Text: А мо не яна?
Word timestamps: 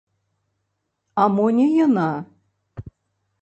А 1.23 1.27
мо 1.35 1.45
не 1.59 1.67
яна? 1.85 2.07